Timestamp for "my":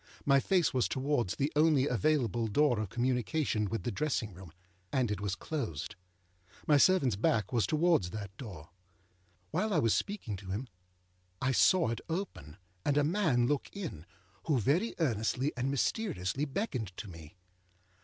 0.25-0.39, 6.65-6.77